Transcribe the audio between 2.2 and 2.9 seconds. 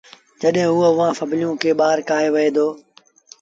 وهي دو